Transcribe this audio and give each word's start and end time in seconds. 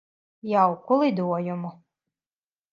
Jauku 0.49 0.93
lidojumu. 1.01 1.69